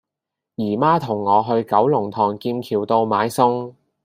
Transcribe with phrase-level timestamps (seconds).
[0.55, 3.75] 姨媽同我去九龍塘劍橋道買餸